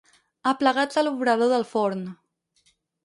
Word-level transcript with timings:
Aplegats 0.51 0.97
a 0.97 1.03
l'obrador 1.07 1.53
del 1.53 1.67
forn. 1.75 2.03